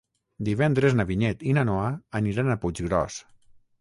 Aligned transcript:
Divendres 0.47 0.95
na 0.99 1.05
Vinyet 1.11 1.45
i 1.51 1.55
na 1.59 1.65
Noa 1.71 1.91
aniran 2.21 2.51
a 2.55 2.57
Puiggròs. 2.65 3.21